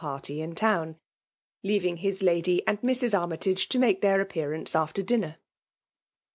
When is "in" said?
0.41-0.55